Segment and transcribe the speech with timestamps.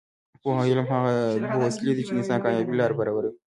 [0.41, 1.11] پوهه او علم هغه
[1.51, 3.31] دوه وسلې دي چې د انسان د کامیابۍ لاره برابروي.